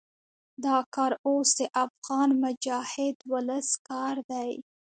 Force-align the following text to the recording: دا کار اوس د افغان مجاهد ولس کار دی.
دا 0.65 0.77
کار 0.95 1.11
اوس 1.27 1.49
د 1.59 1.61
افغان 1.85 2.29
مجاهد 2.43 3.15
ولس 3.31 3.67
کار 3.89 4.15
دی. 4.31 4.51